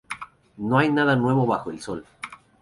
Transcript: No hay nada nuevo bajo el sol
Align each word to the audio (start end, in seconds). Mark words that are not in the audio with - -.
No 0.57 0.79
hay 0.79 0.91
nada 0.91 1.15
nuevo 1.15 1.45
bajo 1.45 1.69
el 1.69 1.79
sol 1.79 2.03